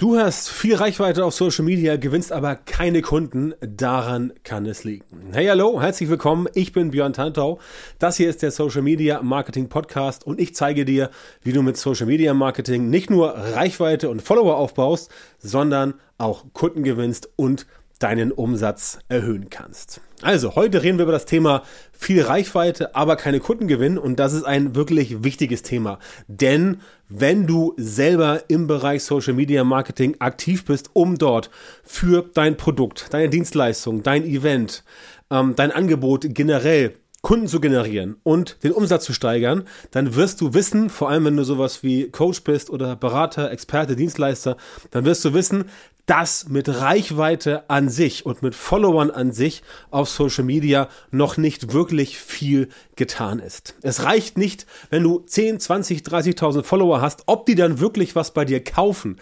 [0.00, 3.52] Du hast viel Reichweite auf Social Media, gewinnst aber keine Kunden.
[3.60, 5.04] Daran kann es liegen.
[5.32, 6.48] Hey, hallo, herzlich willkommen.
[6.54, 7.58] Ich bin Björn Tantau.
[7.98, 11.10] Das hier ist der Social Media Marketing Podcast und ich zeige dir,
[11.42, 16.82] wie du mit Social Media Marketing nicht nur Reichweite und Follower aufbaust, sondern auch Kunden
[16.82, 17.66] gewinnst und
[17.98, 20.00] deinen Umsatz erhöhen kannst.
[20.22, 21.62] Also, heute reden wir über das Thema
[21.92, 25.98] viel Reichweite, aber keine Kunden gewinnen und das ist ein wirklich wichtiges Thema.
[26.28, 31.50] Denn wenn du selber im Bereich Social Media Marketing aktiv bist, um dort
[31.82, 34.84] für dein Produkt, deine Dienstleistung, dein Event,
[35.30, 40.54] ähm, dein Angebot generell Kunden zu generieren und den Umsatz zu steigern, dann wirst du
[40.54, 44.56] wissen, vor allem wenn du sowas wie Coach bist oder Berater, Experte, Dienstleister,
[44.90, 45.64] dann wirst du wissen,
[46.06, 51.72] dass mit Reichweite an sich und mit Followern an sich auf Social Media noch nicht
[51.72, 53.74] wirklich viel getan ist.
[53.82, 58.32] Es reicht nicht, wenn du 10, 20, 30.000 Follower hast, ob die dann wirklich was
[58.32, 59.18] bei dir kaufen.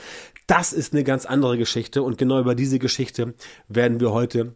[0.47, 3.35] Das ist eine ganz andere Geschichte und genau über diese Geschichte
[3.69, 4.55] werden wir heute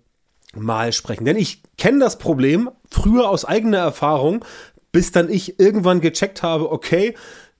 [0.54, 1.24] mal sprechen.
[1.24, 4.44] Denn ich kenne das Problem früher aus eigener Erfahrung,
[4.90, 7.14] bis dann ich irgendwann gecheckt habe, okay,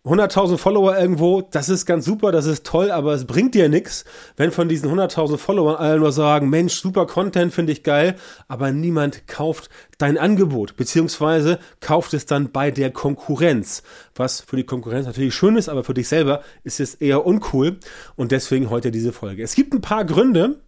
[0.05, 4.05] 100.000 Follower irgendwo, das ist ganz super, das ist toll, aber es bringt dir nichts,
[4.37, 8.17] wenn von diesen 100.000 Followern alle nur sagen, Mensch, super Content, finde ich geil,
[8.49, 13.85] aber niemand kauft dein Angebot, beziehungsweise kauft es dann bei der Konkurrenz,
[14.17, 17.79] was für die Konkurrenz natürlich schön ist, aber für dich selber ist es eher uncool
[18.17, 19.45] und deswegen heute diese Folge.
[19.45, 20.63] Es gibt ein paar Gründe,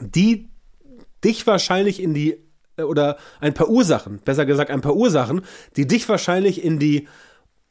[0.00, 0.48] die
[1.22, 2.38] dich wahrscheinlich in die,
[2.78, 5.42] oder ein paar Ursachen, besser gesagt ein paar Ursachen,
[5.76, 7.06] die dich wahrscheinlich in die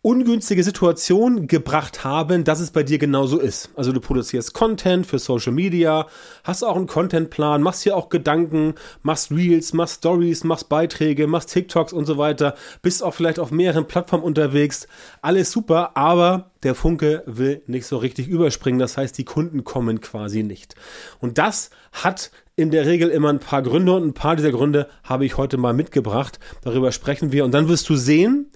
[0.06, 3.72] ungünstige Situation gebracht haben, dass es bei dir genauso ist.
[3.75, 6.06] Also du produzierst Content für Social Media,
[6.44, 11.52] hast auch einen Contentplan, machst hier auch Gedanken, machst Reels, machst Stories, machst Beiträge, machst
[11.53, 12.53] TikToks und so weiter,
[12.84, 14.88] bist auch vielleicht auf mehreren Plattformen unterwegs.
[15.23, 18.78] Alles super, aber der Funke will nicht so richtig überspringen.
[18.78, 20.75] Das heißt, die Kunden kommen quasi nicht.
[21.19, 24.88] Und das hat in der Regel immer ein paar Gründe und ein paar dieser Gründe
[25.03, 26.40] habe ich heute mal mitgebracht.
[26.62, 28.52] Darüber sprechen wir und dann wirst du sehen,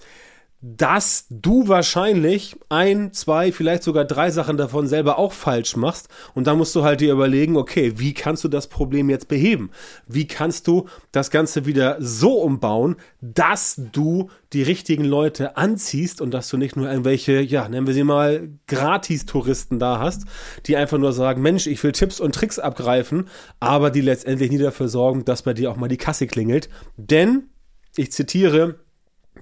[0.62, 6.08] dass du wahrscheinlich ein, zwei, vielleicht sogar drei Sachen davon selber auch falsch machst.
[6.34, 9.70] Und da musst du halt dir überlegen, okay, wie kannst du das Problem jetzt beheben?
[10.06, 16.32] Wie kannst du das Ganze wieder so umbauen, dass du die richtigen Leute anziehst und
[16.32, 20.24] dass du nicht nur irgendwelche, ja, nennen wir sie mal, Gratis-Touristen da hast,
[20.66, 23.28] die einfach nur sagen, Mensch, ich will Tipps und Tricks abgreifen,
[23.60, 26.68] aber die letztendlich nie dafür sorgen, dass bei dir auch mal die Kasse klingelt.
[26.98, 27.44] Denn,
[27.96, 28.80] ich zitiere,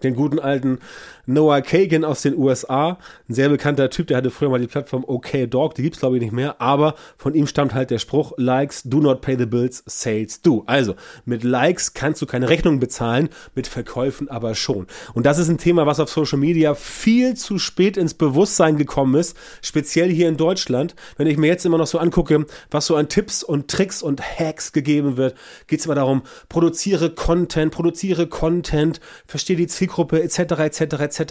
[0.03, 0.79] den guten alten
[1.27, 2.99] Noah Kagan aus den USA,
[3.29, 6.17] ein sehr bekannter Typ, der hatte früher mal die Plattform OK Dog, die gibt's glaube
[6.17, 9.45] ich nicht mehr, aber von ihm stammt halt der Spruch, Likes do not pay the
[9.45, 10.63] bills, sales do.
[10.65, 10.95] Also,
[11.27, 14.87] mit Likes kannst du keine Rechnung bezahlen, mit Verkäufen aber schon.
[15.13, 19.15] Und das ist ein Thema, was auf Social Media viel zu spät ins Bewusstsein gekommen
[19.15, 20.95] ist, speziell hier in Deutschland.
[21.19, 24.23] Wenn ich mir jetzt immer noch so angucke, was so an Tipps und Tricks und
[24.23, 30.39] Hacks gegeben wird, geht's immer darum, produziere Content, produziere Content, verstehe die Zielgruppe etc.
[30.39, 30.81] etc.
[30.81, 31.23] etc.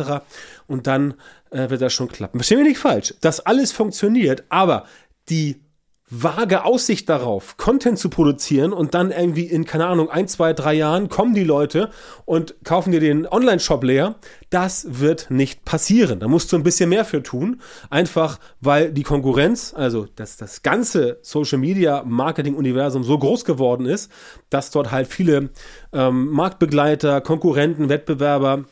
[0.67, 1.13] Und dann
[1.51, 2.39] äh, wird das schon klappen.
[2.39, 3.13] Verstehen wir nicht falsch.
[3.21, 4.85] Das alles funktioniert, aber
[5.29, 5.61] die
[6.09, 10.73] vage Aussicht darauf, Content zu produzieren und dann irgendwie in, keine Ahnung, ein, zwei, drei
[10.73, 11.89] Jahren kommen die Leute
[12.23, 14.15] und kaufen dir den Online-Shop leer.
[14.49, 16.21] Das wird nicht passieren.
[16.21, 17.61] Da musst du ein bisschen mehr für tun.
[17.89, 23.85] Einfach, weil die Konkurrenz, also dass das ganze Social Media Marketing Universum so groß geworden
[23.85, 24.09] ist,
[24.49, 25.49] dass dort halt viele
[25.91, 28.63] ähm, Marktbegleiter, Konkurrenten, Wettbewerber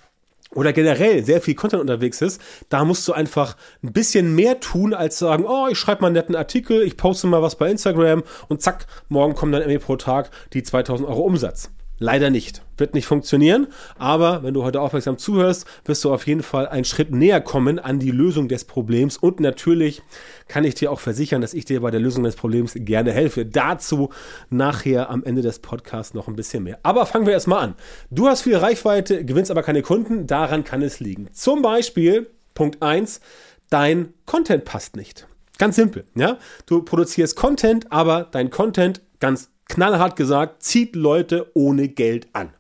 [0.55, 4.93] oder generell sehr viel Content unterwegs ist, da musst du einfach ein bisschen mehr tun,
[4.93, 8.23] als sagen, oh, ich schreibe mal einen netten Artikel, ich poste mal was bei Instagram
[8.47, 11.69] und zack, morgen kommen dann irgendwie pro Tag die 2000 Euro Umsatz.
[11.97, 12.61] Leider nicht.
[12.78, 13.67] Wird nicht funktionieren,
[13.97, 17.79] aber wenn du heute aufmerksam zuhörst, wirst du auf jeden Fall einen Schritt näher kommen
[17.79, 20.01] an die Lösung des Problems und natürlich
[20.50, 23.45] kann ich dir auch versichern, dass ich dir bei der Lösung des Problems gerne helfe.
[23.45, 24.09] Dazu
[24.50, 26.79] nachher am Ende des Podcasts noch ein bisschen mehr.
[26.84, 27.75] Aber fangen wir erstmal an.
[28.11, 31.29] Du hast viel Reichweite, gewinnst aber keine Kunden, daran kann es liegen.
[31.31, 33.22] Zum Beispiel, Punkt eins:
[33.69, 35.28] dein Content passt nicht.
[35.57, 36.39] Ganz simpel, ja?
[36.66, 42.53] Du produzierst Content, aber dein Content ganz knallhart gesagt, zieht Leute ohne Geld an.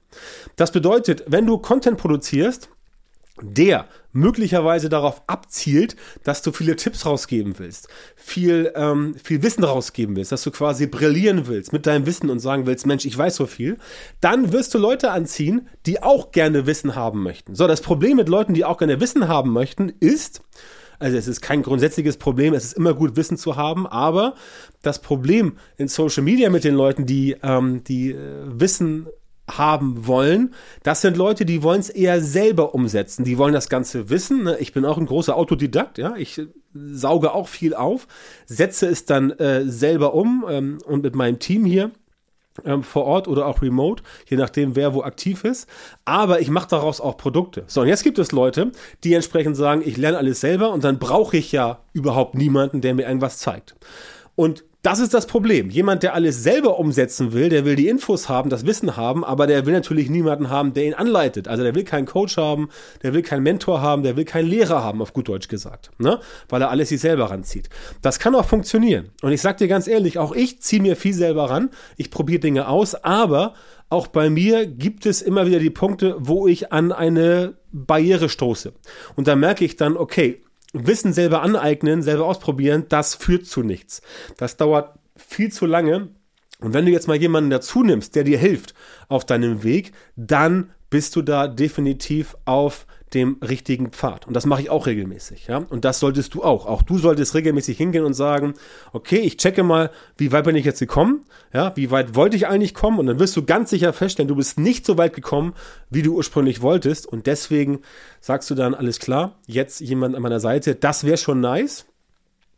[0.55, 2.69] Das bedeutet, wenn du Content produzierst,
[3.41, 10.15] der möglicherweise darauf abzielt, dass du viele Tipps rausgeben willst, viel, ähm, viel Wissen rausgeben
[10.15, 13.35] willst, dass du quasi brillieren willst mit deinem Wissen und sagen willst, Mensch, ich weiß
[13.35, 13.77] so viel,
[14.21, 17.55] dann wirst du Leute anziehen, die auch gerne Wissen haben möchten.
[17.55, 20.41] So, das Problem mit Leuten, die auch gerne Wissen haben möchten, ist,
[20.99, 24.35] also es ist kein grundsätzliches Problem, es ist immer gut, Wissen zu haben, aber
[24.81, 29.07] das Problem in Social Media mit den Leuten, die, ähm, die äh, Wissen
[29.49, 30.53] haben wollen,
[30.83, 33.23] das sind Leute, die wollen es eher selber umsetzen.
[33.23, 34.43] Die wollen das Ganze wissen.
[34.43, 34.57] Ne?
[34.59, 36.15] Ich bin auch ein großer Autodidakt, ja.
[36.17, 36.41] Ich
[36.73, 38.07] sauge auch viel auf,
[38.47, 41.91] setze es dann äh, selber um ähm, und mit meinem Team hier
[42.63, 45.67] ähm, vor Ort oder auch remote, je nachdem, wer wo aktiv ist.
[46.05, 47.63] Aber ich mache daraus auch Produkte.
[47.67, 48.71] So, und jetzt gibt es Leute,
[49.03, 52.93] die entsprechend sagen, ich lerne alles selber und dann brauche ich ja überhaupt niemanden, der
[52.93, 53.75] mir irgendwas zeigt.
[54.35, 55.71] Und das ist das Problem.
[55.71, 59.47] Jemand, der alles selber umsetzen will, der will die Infos haben, das Wissen haben, aber
[59.47, 61.47] der will natürlich niemanden haben, der ihn anleitet.
[61.47, 62.69] Also der will keinen Coach haben,
[63.01, 66.19] der will keinen Mentor haben, der will keinen Lehrer haben, auf gut Deutsch gesagt, ne?
[66.49, 67.67] weil er alles sich selber ranzieht.
[68.03, 69.09] Das kann auch funktionieren.
[69.23, 72.41] Und ich sag dir ganz ehrlich, auch ich ziehe mir viel selber ran, ich probiere
[72.41, 73.55] Dinge aus, aber
[73.89, 78.73] auch bei mir gibt es immer wieder die Punkte, wo ich an eine Barriere stoße.
[79.15, 80.43] Und da merke ich dann, okay,
[80.75, 84.01] Wissen selber aneignen, selber ausprobieren, das führt zu nichts.
[84.37, 86.09] Das dauert viel zu lange.
[86.59, 88.73] Und wenn du jetzt mal jemanden dazu nimmst, der dir hilft
[89.07, 94.27] auf deinem Weg, dann bist du da definitiv auf dem richtigen Pfad.
[94.27, 95.57] Und das mache ich auch regelmäßig, ja.
[95.57, 96.65] Und das solltest du auch.
[96.65, 98.55] Auch du solltest regelmäßig hingehen und sagen,
[98.93, 101.23] okay, ich checke mal, wie weit bin ich jetzt gekommen,
[101.53, 102.99] ja, wie weit wollte ich eigentlich kommen?
[102.99, 105.53] Und dann wirst du ganz sicher feststellen, du bist nicht so weit gekommen,
[105.89, 107.05] wie du ursprünglich wolltest.
[107.05, 107.79] Und deswegen
[108.19, 111.85] sagst du dann, alles klar, jetzt jemand an meiner Seite, das wäre schon nice.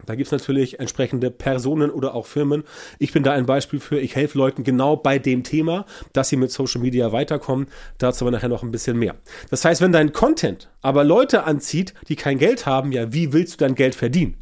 [0.06, 2.64] Da gibt's natürlich entsprechende Personen oder auch Firmen.
[3.00, 4.00] Ich bin da ein Beispiel für.
[4.00, 7.68] Ich helfe Leuten genau bei dem Thema, dass sie mit Social Media weiterkommen.
[7.98, 9.16] Dazu aber nachher noch ein bisschen mehr.
[9.50, 13.56] Das heißt, wenn dein Content aber Leute anzieht, die kein Geld haben, ja, wie willst
[13.56, 14.36] du dein Geld verdienen?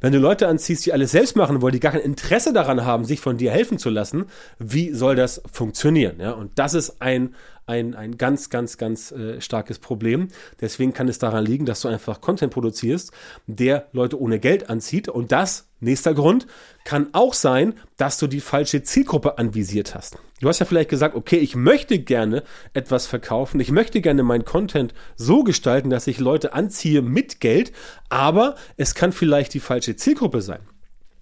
[0.00, 3.04] Wenn du Leute anziehst, die alles selbst machen wollen, die gar kein Interesse daran haben,
[3.04, 4.26] sich von dir helfen zu lassen,
[4.58, 6.16] wie soll das funktionieren?
[6.20, 7.34] Ja, und das ist ein,
[7.66, 10.28] ein, ein ganz, ganz, ganz äh, starkes Problem.
[10.60, 13.12] Deswegen kann es daran liegen, dass du einfach Content produzierst,
[13.46, 15.08] der Leute ohne Geld anzieht.
[15.08, 16.46] Und das, nächster Grund,
[16.84, 20.18] kann auch sein, dass du die falsche Zielgruppe anvisiert hast.
[20.40, 22.42] Du hast ja vielleicht gesagt, okay, ich möchte gerne
[22.72, 27.72] etwas verkaufen, ich möchte gerne meinen Content so gestalten, dass ich Leute anziehe mit Geld,
[28.08, 30.60] aber es kann vielleicht die falsche Zielgruppe sein.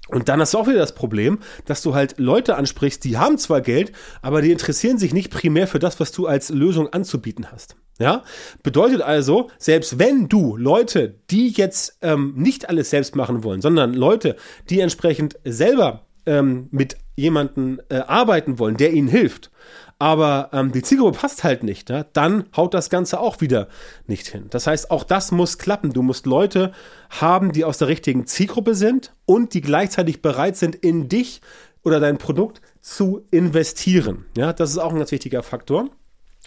[0.08, 3.38] Und dann hast du auch wieder das Problem, dass du halt Leute ansprichst, die haben
[3.38, 7.50] zwar Geld, aber die interessieren sich nicht primär für das, was du als Lösung anzubieten
[7.52, 7.76] hast.
[8.00, 8.22] Ja,
[8.62, 13.92] bedeutet also, selbst wenn du Leute, die jetzt ähm, nicht alles selbst machen wollen, sondern
[13.92, 14.36] Leute,
[14.70, 19.50] die entsprechend selber ähm, mit jemanden äh, arbeiten wollen, der ihnen hilft,
[19.98, 23.68] aber ähm, die Zielgruppe passt halt nicht, ja, dann haut das Ganze auch wieder
[24.06, 24.46] nicht hin.
[24.50, 25.92] Das heißt, auch das muss klappen.
[25.92, 26.72] Du musst Leute
[27.10, 31.40] haben, die aus der richtigen Zielgruppe sind und die gleichzeitig bereit sind, in dich
[31.82, 34.26] oder dein Produkt zu investieren.
[34.36, 35.90] Ja, das ist auch ein ganz wichtiger Faktor.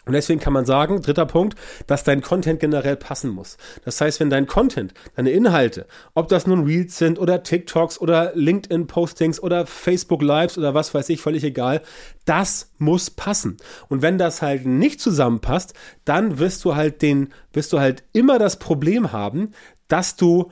[0.06, 3.58] Und deswegen kann man sagen, dritter Punkt, dass dein Content generell passen muss.
[3.86, 8.32] Das heißt, wenn dein Content, deine Inhalte, ob das nun Reels sind oder TikToks oder
[8.34, 11.82] LinkedIn-Postings oder Facebook Lives oder was weiß ich, völlig egal,
[12.26, 13.58] das muss passen.
[13.90, 18.40] Und wenn das halt nicht zusammenpasst, dann wirst du halt den, wirst du halt immer
[18.40, 19.52] das Problem haben,
[19.88, 20.52] dass du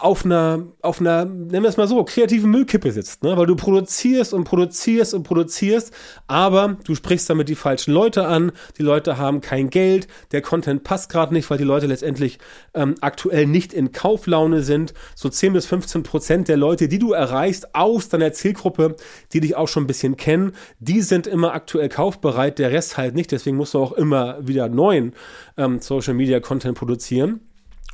[0.00, 3.36] auf einer, auf einer, nennen wir es mal so, kreativen Müllkippe sitzt, ne?
[3.36, 5.92] Weil du produzierst und produzierst und produzierst,
[6.26, 10.84] aber du sprichst damit die falschen Leute an, die Leute haben kein Geld, der Content
[10.84, 12.38] passt gerade nicht, weil die Leute letztendlich
[12.74, 14.94] ähm, aktuell nicht in Kauflaune sind.
[15.14, 18.96] So 10 bis 15 Prozent der Leute, die du erreichst aus deiner Zielgruppe,
[19.32, 23.14] die dich auch schon ein bisschen kennen, die sind immer aktuell kaufbereit, der Rest halt
[23.14, 23.32] nicht.
[23.32, 25.14] Deswegen musst du auch immer wieder neuen
[25.56, 27.40] ähm, Social Media Content produzieren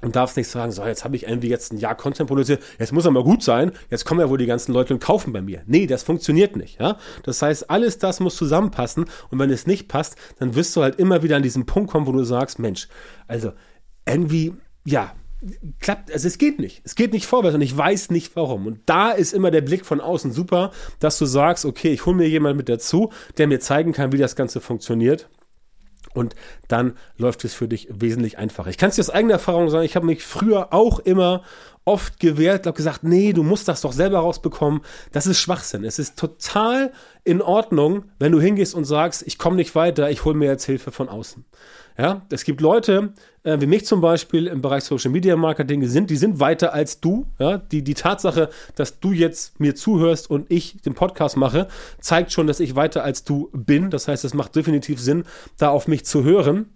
[0.02, 2.92] und darfst nicht sagen, so, jetzt habe ich irgendwie jetzt ein Jahr Content produziert, jetzt
[2.92, 5.40] muss er mal gut sein, jetzt kommen ja wohl die ganzen Leute und kaufen bei
[5.40, 5.62] mir.
[5.66, 6.98] Nee, das funktioniert nicht, ja.
[7.22, 10.96] Das heißt, alles das muss zusammenpassen und wenn es nicht passt, dann wirst du halt
[10.96, 12.88] immer wieder an diesen Punkt kommen, wo du sagst, Mensch,
[13.28, 13.52] also
[14.04, 14.54] irgendwie,
[14.84, 15.12] ja,
[15.80, 16.82] klappt, also es geht nicht.
[16.84, 18.66] Es geht nicht vorwärts und ich weiß nicht warum.
[18.66, 22.16] Und da ist immer der Blick von außen super, dass du sagst, okay, ich hole
[22.16, 25.28] mir jemanden mit dazu, der mir zeigen kann, wie das Ganze funktioniert
[26.14, 26.34] und
[26.68, 28.70] dann läuft es für dich wesentlich einfacher.
[28.70, 31.42] Ich kann es dir aus eigener Erfahrung sagen, ich habe mich früher auch immer
[31.84, 34.82] oft gewehrt, habe gesagt, nee, du musst das doch selber rausbekommen.
[35.10, 35.84] Das ist Schwachsinn.
[35.84, 36.92] Es ist total
[37.24, 40.64] in Ordnung, wenn du hingehst und sagst, ich komme nicht weiter, ich hole mir jetzt
[40.64, 41.44] Hilfe von außen.
[41.98, 46.10] Ja, es gibt Leute, äh, wie mich zum Beispiel im Bereich Social Media Marketing sind,
[46.10, 47.26] die sind weiter als du.
[47.38, 51.68] Ja, die, die Tatsache, dass du jetzt mir zuhörst und ich den Podcast mache,
[52.00, 53.90] zeigt schon, dass ich weiter als du bin.
[53.90, 55.24] Das heißt, es macht definitiv Sinn,
[55.58, 56.66] da auf mich zu hören.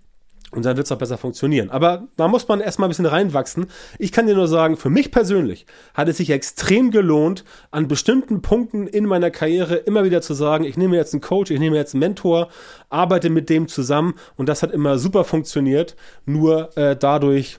[0.56, 1.68] Und dann wird es auch besser funktionieren.
[1.68, 3.66] Aber da muss man erstmal ein bisschen reinwachsen.
[3.98, 8.40] Ich kann dir nur sagen, für mich persönlich hat es sich extrem gelohnt, an bestimmten
[8.40, 11.76] Punkten in meiner Karriere immer wieder zu sagen, ich nehme jetzt einen Coach, ich nehme
[11.76, 12.48] jetzt einen Mentor,
[12.88, 15.94] arbeite mit dem zusammen und das hat immer super funktioniert.
[16.24, 17.58] Nur äh, dadurch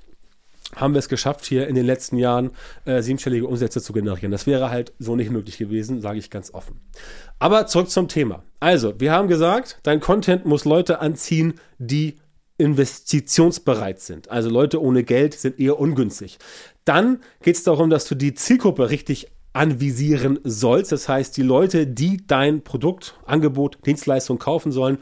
[0.76, 2.50] haben wir es geschafft, hier in den letzten Jahren
[2.86, 4.32] äh, siebenstellige Umsätze zu generieren.
[4.32, 6.82] Das wäre halt so nicht möglich gewesen, sage ich ganz offen.
[7.38, 8.44] Aber zurück zum Thema.
[8.60, 12.16] Also, wir haben gesagt, dein Content muss Leute anziehen, die
[12.58, 14.30] investitionsbereit sind.
[14.30, 16.40] Also Leute ohne Geld sind eher ungünstig.
[16.86, 20.92] Dann geht es darum, dass du die Zielgruppe richtig anvisieren sollst.
[20.92, 25.00] Das heißt, die Leute, die dein Produkt, Angebot, Dienstleistung kaufen sollen,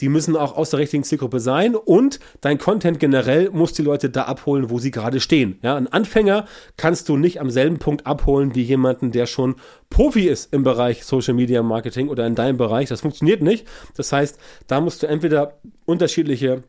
[0.00, 4.10] die müssen auch aus der richtigen Zielgruppe sein und dein Content generell muss die Leute
[4.10, 5.58] da abholen, wo sie gerade stehen.
[5.62, 6.46] Ja, ein Anfänger
[6.76, 9.56] kannst du nicht am selben Punkt abholen wie jemanden, der schon
[9.90, 12.88] Profi ist im Bereich Social Media Marketing oder in deinem Bereich.
[12.88, 13.66] Das funktioniert nicht.
[13.96, 14.38] Das heißt,
[14.68, 16.62] da musst du entweder unterschiedliche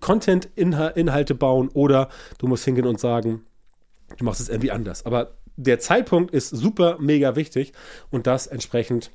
[0.00, 2.08] Content-Inhalte bauen oder
[2.38, 3.44] du musst hingehen und sagen,
[4.18, 5.06] du machst es irgendwie anders.
[5.06, 7.72] Aber der Zeitpunkt ist super mega wichtig
[8.10, 9.10] und das entsprechend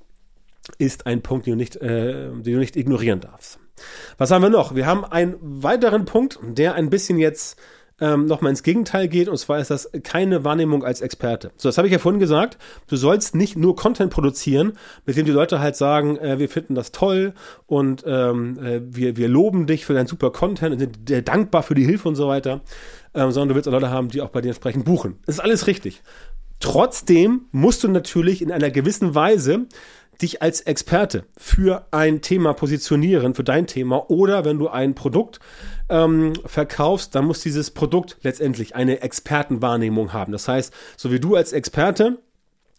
[0.78, 3.60] ist ein Punkt, den du nicht, äh, den du nicht ignorieren darfst.
[4.18, 4.76] Was haben wir noch?
[4.76, 7.60] Wir haben einen weiteren Punkt, der ein bisschen jetzt
[8.00, 11.52] ähm, nochmal ins Gegenteil geht, und zwar ist das keine Wahrnehmung als Experte.
[11.58, 12.58] So, das habe ich ja vorhin gesagt.
[12.88, 14.74] Du sollst nicht nur Content produzieren,
[15.06, 17.34] mit dem die Leute halt sagen, äh, wir finden das toll
[17.66, 21.64] und ähm, äh, wir, wir loben dich für deinen super Content und sind dir dankbar
[21.64, 22.62] für die Hilfe und so weiter,
[23.16, 25.18] ähm, sondern du willst auch Leute haben, die auch bei dir entsprechend buchen.
[25.26, 26.04] Das ist alles richtig.
[26.60, 29.68] Trotzdem musst du natürlich in einer gewissen Weise
[30.22, 34.10] dich als Experte für ein Thema positionieren, für dein Thema.
[34.10, 35.40] Oder wenn du ein Produkt
[35.90, 40.32] ähm, verkaufst, dann muss dieses Produkt letztendlich eine Expertenwahrnehmung haben.
[40.32, 42.18] Das heißt, so wie du als Experte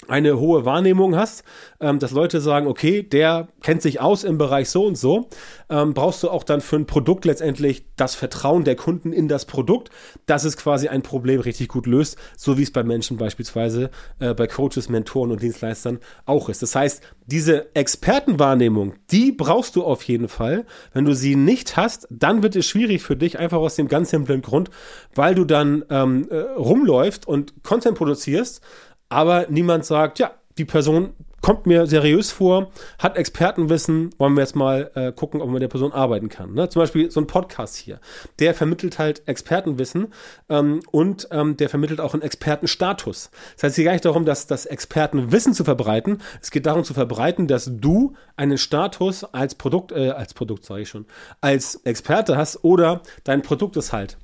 [0.07, 1.43] eine hohe Wahrnehmung hast,
[1.81, 5.28] ähm, dass Leute sagen, okay, der kennt sich aus im Bereich so und so,
[5.69, 9.45] ähm, brauchst du auch dann für ein Produkt letztendlich das Vertrauen der Kunden in das
[9.45, 9.90] Produkt,
[10.26, 13.90] dass es quasi ein Problem richtig gut löst, so wie es bei Menschen beispielsweise
[14.21, 16.62] äh, bei Coaches, Mentoren und Dienstleistern auch ist.
[16.62, 20.64] Das heißt, diese Expertenwahrnehmung, die brauchst du auf jeden Fall.
[20.93, 24.11] Wenn du sie nicht hast, dann wird es schwierig für dich, einfach aus dem ganz
[24.11, 24.71] simplen Grund,
[25.14, 28.62] weil du dann ähm, äh, rumläufst und Content produzierst,
[29.09, 34.57] aber niemand sagt, ja, die Person kommt mir seriös vor, hat Expertenwissen, wollen wir jetzt
[34.57, 36.53] mal äh, gucken, ob man mit der Person arbeiten kann.
[36.55, 36.69] Ne?
[36.69, 38.00] Zum Beispiel so ein Podcast hier,
[38.38, 40.09] der vermittelt halt Expertenwissen
[40.49, 43.31] ähm, und ähm, der vermittelt auch einen Expertenstatus.
[43.55, 46.85] Das heißt, es geht gar nicht darum, dass das Expertenwissen zu verbreiten, es geht darum
[46.85, 51.07] zu verbreiten, dass du einen Status als Produkt, äh, als Produkt sage ich schon,
[51.41, 54.19] als Experte hast oder dein Produkt ist halt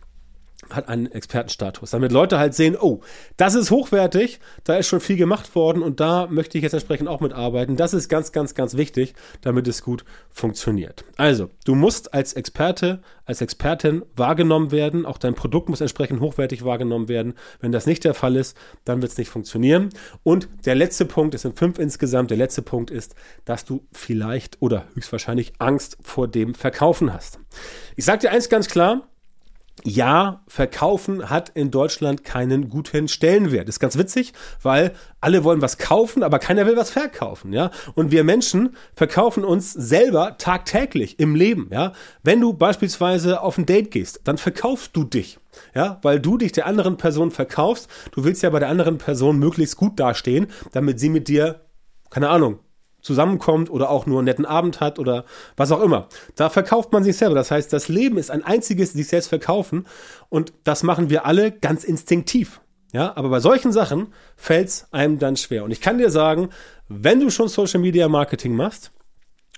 [0.71, 3.01] hat einen Expertenstatus, damit Leute halt sehen, oh,
[3.37, 7.09] das ist hochwertig, da ist schon viel gemacht worden und da möchte ich jetzt entsprechend
[7.09, 7.77] auch mitarbeiten.
[7.77, 11.05] Das ist ganz, ganz, ganz wichtig, damit es gut funktioniert.
[11.17, 16.65] Also, du musst als Experte, als Expertin wahrgenommen werden, auch dein Produkt muss entsprechend hochwertig
[16.65, 17.35] wahrgenommen werden.
[17.61, 19.91] Wenn das nicht der Fall ist, dann wird es nicht funktionieren.
[20.23, 24.61] Und der letzte Punkt, es sind fünf insgesamt, der letzte Punkt ist, dass du vielleicht
[24.61, 27.39] oder höchstwahrscheinlich Angst vor dem Verkaufen hast.
[27.97, 29.09] Ich sage dir eins ganz klar,
[29.83, 33.69] ja, Verkaufen hat in Deutschland keinen guten Stellenwert.
[33.69, 37.71] Ist ganz witzig, weil alle wollen was kaufen, aber keiner will was verkaufen, ja.
[37.95, 41.93] Und wir Menschen verkaufen uns selber tagtäglich im Leben, ja.
[42.23, 45.39] Wenn du beispielsweise auf ein Date gehst, dann verkaufst du dich,
[45.75, 47.89] ja, weil du dich der anderen Person verkaufst.
[48.13, 51.65] Du willst ja bei der anderen Person möglichst gut dastehen, damit sie mit dir
[52.15, 52.61] keine Ahnung,
[53.05, 55.25] zusammenkommt oder auch nur einen netten Abend hat oder
[55.57, 56.09] was auch immer.
[56.35, 57.35] Da verkauft man sich selber.
[57.35, 59.87] Das heißt, das Leben ist ein einziges sich selbst verkaufen
[60.31, 62.61] und das machen wir alle ganz instinktiv.
[62.93, 65.65] Ja, aber bei solchen Sachen fällt es einem dann schwer.
[65.65, 66.51] Und ich kann dir sagen,
[66.89, 68.93] wenn du schon Social Media Marketing machst,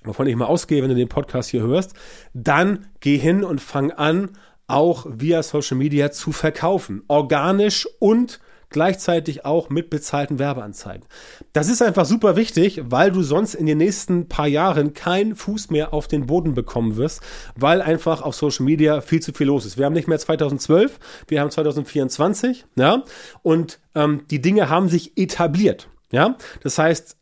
[0.05, 1.93] wovon ich mal ausgehe, wenn du den Podcast hier hörst,
[2.33, 4.31] dann geh hin und fang an,
[4.67, 7.05] auch via Social Media zu verkaufen.
[7.09, 11.07] Organisch und gleichzeitig auch mit bezahlten Werbeanzeigen.
[11.53, 15.71] Das ist einfach super wichtig, weil du sonst in den nächsten paar Jahren keinen Fuß
[15.71, 17.23] mehr auf den Boden bekommen wirst,
[17.57, 19.79] weil einfach auf Social Media viel zu viel los ist.
[19.79, 23.05] Wir haben nicht mehr 2012, wir haben 2024, ja,
[23.43, 26.37] und ähm, die Dinge haben sich etabliert, ja.
[26.63, 27.17] Das heißt,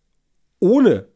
[0.61, 1.09] ohne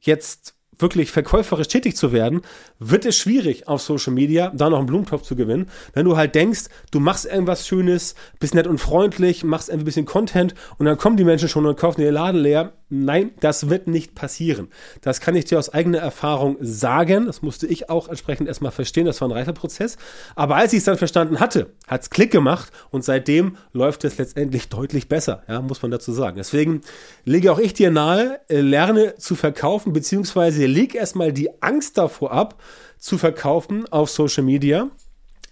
[0.00, 2.42] jetzt wirklich verkäuferisch tätig zu werden,
[2.78, 5.68] wird es schwierig auf Social Media, da noch einen Blumentopf zu gewinnen.
[5.92, 10.06] Wenn du halt denkst, du machst irgendwas Schönes, bist nett und freundlich, machst ein bisschen
[10.06, 12.72] Content und dann kommen die Menschen schon und kaufen den Laden leer.
[12.94, 14.68] Nein, das wird nicht passieren.
[15.00, 17.24] Das kann ich dir aus eigener Erfahrung sagen.
[17.24, 19.06] Das musste ich auch entsprechend erstmal verstehen.
[19.06, 19.96] Das war ein Reiterprozess.
[20.34, 24.18] Aber als ich es dann verstanden hatte, hat es Klick gemacht und seitdem läuft es
[24.18, 26.36] letztendlich deutlich besser, ja, muss man dazu sagen.
[26.36, 26.82] Deswegen
[27.24, 32.32] lege auch ich dir nahe, äh, lerne zu verkaufen, beziehungsweise leg erstmal die Angst davor
[32.32, 32.60] ab,
[32.98, 34.90] zu verkaufen auf Social Media.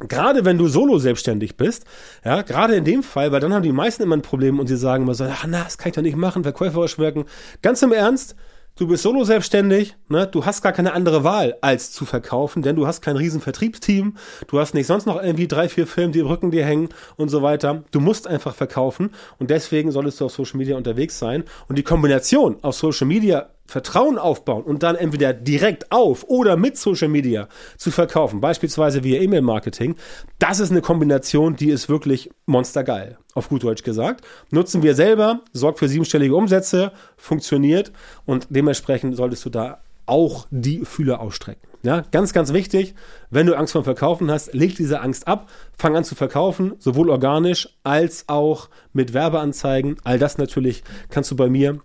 [0.08, 1.84] Gerade wenn du solo selbstständig bist,
[2.24, 4.76] ja, gerade in dem Fall, weil dann haben die meisten immer ein Problem und sie
[4.76, 7.24] sagen immer so, ach na, das kann ich doch nicht machen, verkäuferisch wirken.
[7.62, 8.34] Ganz im Ernst,
[8.76, 10.26] du bist solo selbstständig, ne?
[10.26, 14.16] du hast gar keine andere Wahl, als zu verkaufen, denn du hast kein riesen Vertriebsteam,
[14.46, 17.28] du hast nicht sonst noch irgendwie drei, vier Filme, die im Rücken dir hängen und
[17.28, 17.84] so weiter.
[17.90, 21.44] Du musst einfach verkaufen und deswegen solltest du auf Social Media unterwegs sein.
[21.68, 26.76] Und die Kombination auf Social Media Vertrauen aufbauen und dann entweder direkt auf oder mit
[26.76, 29.94] Social Media zu verkaufen, beispielsweise via E-Mail-Marketing,
[30.40, 34.24] das ist eine Kombination, die ist wirklich monstergeil, auf gut Deutsch gesagt.
[34.50, 37.92] Nutzen wir selber, sorgt für siebenstellige Umsätze, funktioniert
[38.26, 41.70] und dementsprechend solltest du da auch die Fühler ausstrecken.
[41.84, 42.94] Ja, ganz, ganz wichtig,
[43.30, 45.48] wenn du Angst vor dem Verkaufen hast, leg diese Angst ab,
[45.78, 49.96] fang an zu verkaufen, sowohl organisch als auch mit Werbeanzeigen.
[50.02, 51.80] All das natürlich kannst du bei mir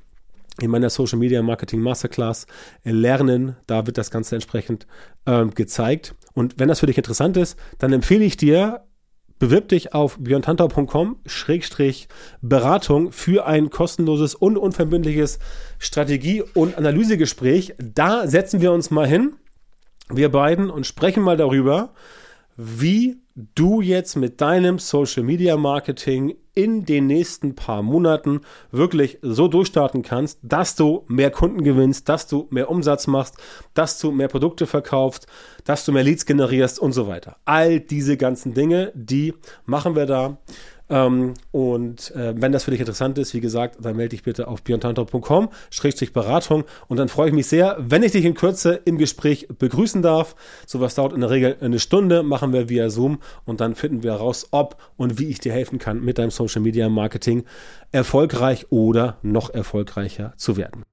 [0.61, 2.47] in meiner Social Media Marketing Masterclass
[2.83, 3.57] lernen.
[3.67, 4.87] Da wird das Ganze entsprechend
[5.25, 6.15] ähm, gezeigt.
[6.33, 8.85] Und wenn das für dich interessant ist, dann empfehle ich dir,
[9.39, 10.17] bewirb dich auf
[11.25, 12.07] Schrägstrich
[12.41, 15.39] Beratung für ein kostenloses und unverbindliches
[15.77, 17.75] Strategie- und Analysegespräch.
[17.77, 19.33] Da setzen wir uns mal hin,
[20.09, 21.93] wir beiden, und sprechen mal darüber,
[22.57, 29.49] wie du jetzt mit deinem Social Media Marketing in den nächsten paar Monaten wirklich so
[29.49, 33.35] durchstarten kannst, dass du mehr Kunden gewinnst, dass du mehr Umsatz machst,
[33.73, 35.27] dass du mehr Produkte verkaufst,
[35.65, 37.35] dass du mehr Leads generierst und so weiter.
[37.43, 39.33] All diese ganzen Dinge, die
[39.65, 40.37] machen wir da.
[40.89, 44.47] Ähm, und äh, wenn das für dich interessant ist, wie gesagt, dann melde dich bitte
[44.47, 48.81] auf björntantau.com, Schrägstrich Beratung und dann freue ich mich sehr, wenn ich dich in Kürze
[48.85, 50.35] im Gespräch begrüßen darf.
[50.65, 54.13] Sowas dauert in der Regel eine Stunde, machen wir via Zoom und dann finden wir
[54.13, 57.45] heraus, ob und wie ich dir helfen kann, mit deinem Social Media Marketing
[57.91, 60.83] erfolgreich oder noch erfolgreicher zu werden.